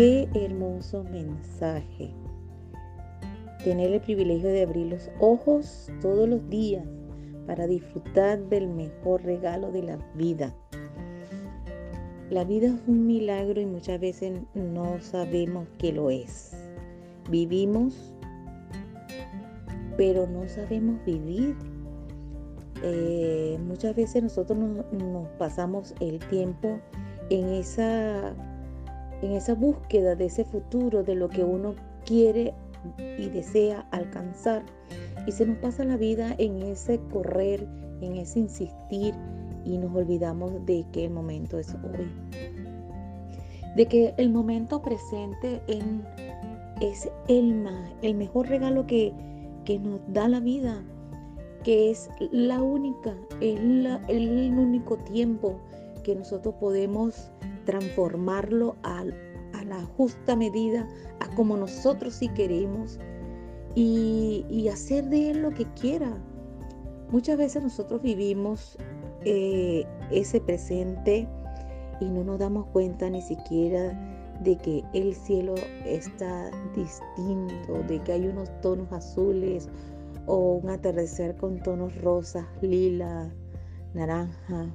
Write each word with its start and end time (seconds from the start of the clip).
Qué 0.00 0.26
hermoso 0.32 1.04
mensaje. 1.04 2.14
Tener 3.62 3.92
el 3.92 4.00
privilegio 4.00 4.48
de 4.48 4.62
abrir 4.62 4.86
los 4.86 5.10
ojos 5.20 5.90
todos 6.00 6.26
los 6.26 6.48
días 6.48 6.86
para 7.46 7.66
disfrutar 7.66 8.38
del 8.48 8.66
mejor 8.66 9.22
regalo 9.22 9.70
de 9.70 9.82
la 9.82 9.98
vida. 10.14 10.56
La 12.30 12.44
vida 12.44 12.68
es 12.68 12.80
un 12.86 13.06
milagro 13.06 13.60
y 13.60 13.66
muchas 13.66 14.00
veces 14.00 14.40
no 14.54 14.98
sabemos 15.02 15.68
que 15.76 15.92
lo 15.92 16.08
es. 16.08 16.56
Vivimos, 17.30 18.14
pero 19.98 20.26
no 20.26 20.48
sabemos 20.48 20.96
vivir. 21.04 21.54
Eh, 22.82 23.58
muchas 23.66 23.94
veces 23.94 24.22
nosotros 24.22 24.58
nos, 24.58 25.28
pasamos 25.38 25.94
el 26.00 26.20
tiempo 26.20 26.80
en 27.28 27.50
esa, 27.50 28.34
en 29.22 29.32
esa 29.32 29.54
búsqueda 29.54 30.14
de 30.14 30.26
ese 30.26 30.44
futuro, 30.44 31.02
de 31.02 31.14
lo 31.14 31.28
que 31.28 31.44
uno 31.44 31.74
quiere 32.04 32.54
y 33.18 33.28
desea 33.28 33.86
alcanzar. 33.90 34.62
Y 35.26 35.32
se 35.32 35.46
nos 35.46 35.58
pasa 35.58 35.84
la 35.84 35.96
vida 35.96 36.34
en 36.38 36.62
ese 36.62 36.98
correr, 37.12 37.66
en 38.00 38.16
ese 38.16 38.40
insistir, 38.40 39.14
y 39.64 39.76
nos 39.76 39.94
olvidamos 39.94 40.64
de 40.64 40.86
que 40.92 41.04
el 41.04 41.10
momento 41.10 41.58
es 41.58 41.74
hoy. 41.74 42.10
De 43.76 43.86
que 43.86 44.14
el 44.16 44.30
momento 44.30 44.82
presente 44.82 45.60
en, 45.68 46.02
es 46.80 47.08
el, 47.28 47.66
el 48.02 48.14
mejor 48.14 48.48
regalo 48.48 48.86
que, 48.86 49.12
que 49.64 49.78
nos 49.78 50.00
da 50.08 50.28
la 50.28 50.40
vida, 50.40 50.82
que 51.62 51.90
es 51.90 52.08
la 52.32 52.62
única, 52.62 53.14
es 53.40 53.60
el 54.08 54.58
único 54.58 54.96
tiempo 54.96 55.60
que 56.02 56.16
nosotros 56.16 56.54
podemos 56.58 57.30
transformarlo 57.64 58.76
a, 58.82 59.04
a 59.52 59.64
la 59.64 59.84
justa 59.96 60.36
medida, 60.36 60.88
a 61.20 61.34
como 61.34 61.56
nosotros 61.56 62.14
sí 62.14 62.28
queremos 62.28 62.98
y, 63.74 64.44
y 64.48 64.68
hacer 64.68 65.08
de 65.08 65.30
él 65.30 65.42
lo 65.42 65.50
que 65.50 65.66
quiera. 65.74 66.16
Muchas 67.10 67.38
veces 67.38 67.62
nosotros 67.62 68.02
vivimos 68.02 68.78
eh, 69.24 69.84
ese 70.10 70.40
presente 70.40 71.28
y 72.00 72.06
no 72.06 72.24
nos 72.24 72.38
damos 72.38 72.66
cuenta 72.66 73.10
ni 73.10 73.20
siquiera 73.20 73.98
de 74.42 74.56
que 74.56 74.82
el 74.94 75.14
cielo 75.14 75.54
está 75.84 76.50
distinto, 76.74 77.82
de 77.86 78.00
que 78.02 78.12
hay 78.12 78.26
unos 78.26 78.48
tonos 78.62 78.90
azules 78.92 79.68
o 80.26 80.54
un 80.62 80.70
atardecer 80.70 81.36
con 81.36 81.60
tonos 81.62 81.94
rosas, 82.00 82.46
lila, 82.62 83.30
naranja. 83.92 84.74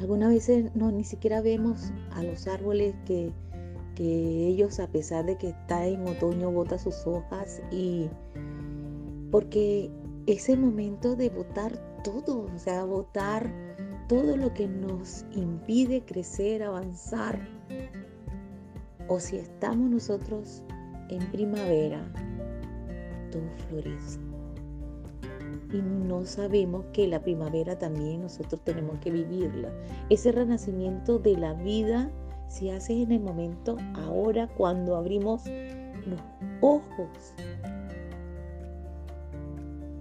Algunas 0.00 0.30
veces 0.30 0.74
no 0.74 0.90
ni 0.90 1.04
siquiera 1.04 1.40
vemos 1.40 1.92
a 2.12 2.22
los 2.22 2.46
árboles 2.46 2.94
que, 3.06 3.32
que 3.94 4.48
ellos 4.48 4.80
a 4.80 4.88
pesar 4.88 5.24
de 5.24 5.36
que 5.36 5.50
está 5.50 5.86
en 5.86 6.06
otoño 6.06 6.50
bota 6.50 6.78
sus 6.78 7.06
hojas 7.06 7.62
y 7.70 8.08
porque 9.30 9.90
ese 10.26 10.56
momento 10.56 11.16
de 11.16 11.28
botar 11.30 11.72
todo, 12.02 12.46
o 12.54 12.58
sea, 12.58 12.84
botar 12.84 13.50
todo 14.08 14.36
lo 14.36 14.52
que 14.52 14.68
nos 14.68 15.24
impide 15.32 16.04
crecer, 16.04 16.62
avanzar. 16.62 17.48
O 19.08 19.20
si 19.20 19.36
estamos 19.36 19.90
nosotros 19.90 20.62
en 21.08 21.20
primavera, 21.30 22.00
todo 23.30 23.42
florece. 23.68 24.33
Y 25.74 25.82
no 25.82 26.24
sabemos 26.24 26.84
que 26.92 27.08
la 27.08 27.20
primavera 27.20 27.76
también 27.76 28.22
nosotros 28.22 28.60
tenemos 28.62 28.96
que 29.00 29.10
vivirla. 29.10 29.72
Ese 30.08 30.30
renacimiento 30.30 31.18
de 31.18 31.36
la 31.36 31.54
vida 31.54 32.12
se 32.46 32.70
hace 32.70 33.02
en 33.02 33.10
el 33.10 33.20
momento 33.20 33.76
ahora 34.06 34.46
cuando 34.46 34.94
abrimos 34.94 35.42
los 36.06 36.20
ojos 36.60 37.34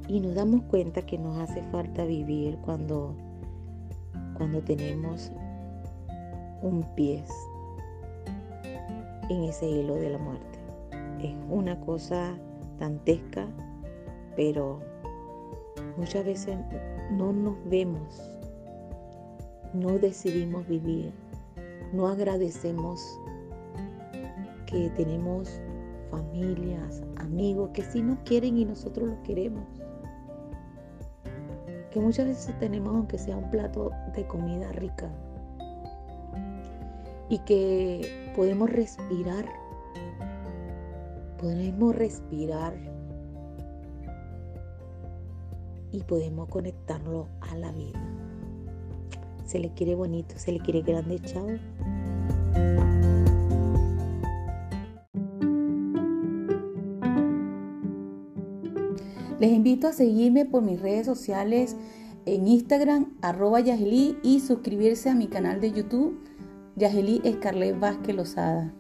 y 0.08 0.20
nos 0.20 0.36
damos 0.36 0.62
cuenta 0.66 1.02
que 1.02 1.18
nos 1.18 1.40
hace 1.40 1.64
falta 1.72 2.06
vivir 2.06 2.56
cuando, 2.58 3.16
cuando 4.38 4.62
tenemos 4.62 5.32
un 6.62 6.84
pie 6.96 7.24
en 9.30 9.44
ese 9.46 9.68
hilo 9.68 9.96
de 9.96 10.12
la 10.12 10.20
muerte. 10.20 10.60
Es 11.20 11.34
una 11.50 11.80
cosa 11.80 12.36
dantesca, 12.78 13.48
pero 14.36 14.93
muchas 15.98 16.26
veces 16.26 16.58
no 17.12 17.34
nos 17.34 17.56
vemos, 17.70 18.32
no 19.74 19.98
decidimos 19.98 20.68
vivir, 20.68 21.14
no 21.94 22.08
agradecemos 22.08 23.02
que 24.66 24.90
tenemos 24.92 25.62
familias, 26.10 27.04
amigos 27.18 27.72
que 27.74 27.84
sí 27.84 28.02
nos 28.02 28.20
quieren 28.20 28.58
y 28.58 28.66
nosotros 28.66 29.10
los 29.10 29.20
queremos. 29.20 29.66
Que 31.92 32.00
muchas 32.00 32.28
veces 32.28 32.58
tenemos 32.60 32.96
aunque 32.96 33.18
sea 33.18 33.38
un 33.38 33.50
plato 33.52 33.92
de 34.16 34.26
comida 34.26 34.72
rica 34.72 35.12
y 37.30 37.40
que 37.40 38.32
podemos 38.36 38.70
respirar, 38.70 39.46
podemos 41.40 41.96
respirar 41.96 42.74
y 45.94 46.02
podemos 46.04 46.50
conectarlo 46.50 47.30
a 47.40 47.56
la 47.56 47.72
vida. 47.72 48.02
Se 49.46 49.60
le 49.60 49.74
quiere 49.74 49.96
bonito, 49.96 50.36
se 50.38 50.52
le 50.52 50.60
quiere 50.60 50.82
grande, 50.82 51.20
chao. 51.20 51.48
Les 59.40 59.52
invito 59.52 59.88
a 59.88 59.94
seguirme 59.94 60.46
por 60.46 60.64
mis 60.64 60.82
redes 60.82 61.06
sociales 61.06 61.76
en 62.26 62.48
Instagram, 62.48 63.18
arroba 63.22 63.60
Yageli, 63.60 64.18
y 64.24 64.40
suscribirse 64.40 65.10
a 65.10 65.16
mi 65.16 65.28
canal 65.28 65.60
de 65.60 65.72
YouTube, 65.72 66.18
Yageli 66.76 67.22
Escarlet 67.24 67.78
Vázquez 67.80 68.16
Lozada. 68.16 68.74